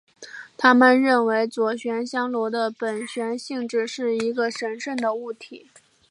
[0.57, 5.67] 他们认为左旋香螺的左旋性质是一个神圣的物体。